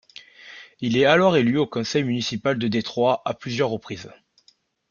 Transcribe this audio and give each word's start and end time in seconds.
Il 0.79 0.97
est 0.97 1.05
alors 1.05 1.37
élu 1.37 1.59
au 1.59 1.67
conseil 1.67 2.03
municipal 2.03 2.57
de 2.57 2.67
Détroit 2.67 3.21
à 3.23 3.35
plusieurs 3.35 3.69
reprises. 3.69 4.09